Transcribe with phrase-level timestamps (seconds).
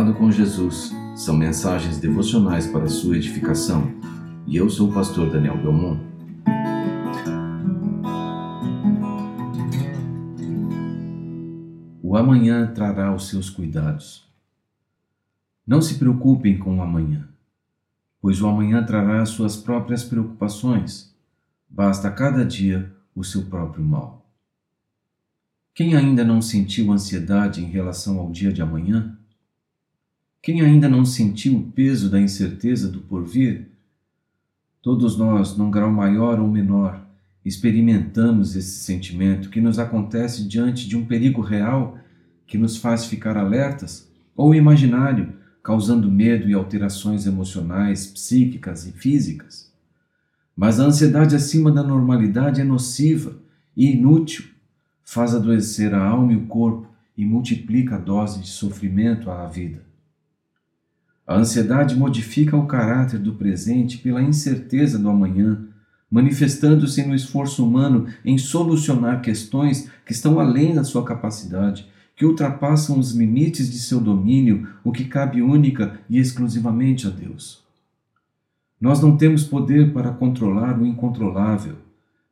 [0.00, 3.92] Com Jesus são mensagens devocionais para sua edificação
[4.46, 6.00] e eu sou o pastor Daniel Belmont.
[12.02, 14.26] O amanhã trará os seus cuidados.
[15.66, 17.28] Não se preocupem com o amanhã,
[18.22, 21.14] pois o amanhã trará as suas próprias preocupações.
[21.68, 24.26] Basta cada dia o seu próprio mal.
[25.74, 29.19] Quem ainda não sentiu ansiedade em relação ao dia de amanhã?
[30.42, 33.68] Quem ainda não sentiu o peso da incerteza do porvir?
[34.80, 37.06] Todos nós, num grau maior ou menor,
[37.44, 41.98] experimentamos esse sentimento que nos acontece diante de um perigo real
[42.46, 49.70] que nos faz ficar alertas, ou imaginário, causando medo e alterações emocionais, psíquicas e físicas.
[50.56, 53.36] Mas a ansiedade acima da normalidade é nociva
[53.76, 54.46] e inútil
[55.04, 59.89] faz adoecer a alma e o corpo e multiplica a dose de sofrimento à vida.
[61.30, 65.64] A ansiedade modifica o caráter do presente pela incerteza do amanhã,
[66.10, 72.98] manifestando-se no esforço humano em solucionar questões que estão além da sua capacidade, que ultrapassam
[72.98, 77.62] os limites de seu domínio, o que cabe única e exclusivamente a Deus.
[78.80, 81.76] Nós não temos poder para controlar o incontrolável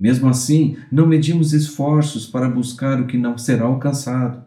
[0.00, 4.42] mesmo assim, não medimos esforços para buscar o que não será alcançado.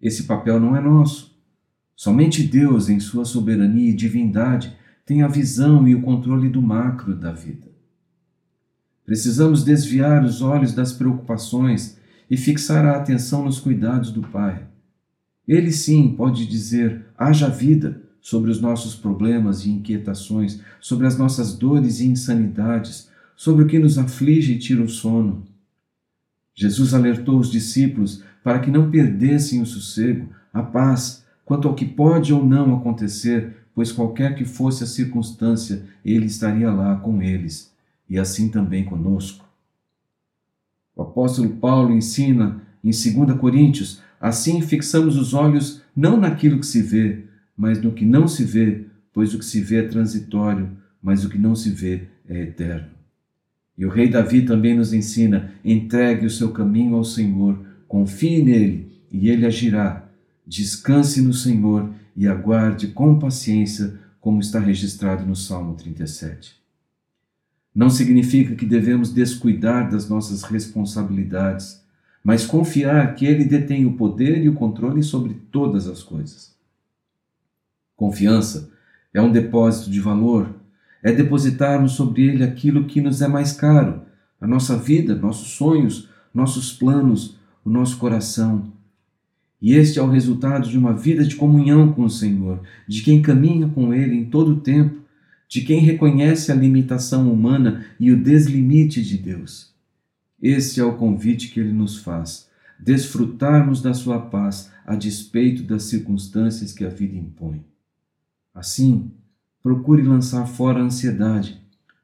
[0.00, 1.33] Esse papel não é nosso.
[1.96, 7.14] Somente Deus, em sua soberania e divindade, tem a visão e o controle do macro
[7.14, 7.68] da vida.
[9.04, 11.98] Precisamos desviar os olhos das preocupações
[12.30, 14.66] e fixar a atenção nos cuidados do Pai.
[15.46, 21.54] Ele sim pode dizer: haja vida sobre os nossos problemas e inquietações, sobre as nossas
[21.54, 25.44] dores e insanidades, sobre o que nos aflige e tira o sono.
[26.54, 31.84] Jesus alertou os discípulos para que não perdessem o sossego, a paz, quanto ao que
[31.84, 37.72] pode ou não acontecer, pois qualquer que fosse a circunstância, ele estaria lá com eles,
[38.08, 39.44] e assim também conosco.
[40.96, 46.82] O apóstolo Paulo ensina em 2 Coríntios: assim fixamos os olhos não naquilo que se
[46.82, 47.24] vê,
[47.56, 50.70] mas no que não se vê, pois o que se vê é transitório,
[51.02, 52.88] mas o que não se vê é eterno.
[53.76, 58.92] E o rei Davi também nos ensina: entregue o seu caminho ao Senhor, confie nele
[59.10, 60.03] e ele agirá.
[60.46, 66.56] Descanse no Senhor e aguarde com paciência, como está registrado no Salmo 37.
[67.74, 71.82] Não significa que devemos descuidar das nossas responsabilidades,
[72.22, 76.54] mas confiar que Ele detém o poder e o controle sobre todas as coisas.
[77.96, 78.70] Confiança
[79.12, 80.54] é um depósito de valor
[81.04, 84.00] é depositarmos sobre Ele aquilo que nos é mais caro,
[84.40, 88.72] a nossa vida, nossos sonhos, nossos planos, o nosso coração.
[89.60, 93.22] E este é o resultado de uma vida de comunhão com o Senhor, de quem
[93.22, 95.00] caminha com Ele em todo o tempo,
[95.48, 99.72] de quem reconhece a limitação humana e o deslimite de Deus.
[100.42, 102.48] Este é o convite que Ele nos faz,
[102.78, 107.64] desfrutarmos da Sua paz a despeito das circunstâncias que a vida impõe.
[108.54, 109.10] Assim,
[109.64, 111.58] Procure lançar fora a ansiedade,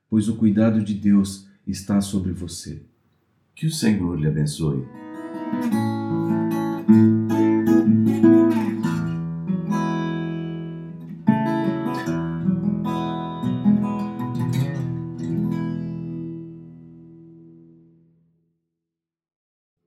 [0.09, 2.81] pois o cuidado de Deus está sobre você.
[3.55, 4.83] Que o Senhor lhe abençoe.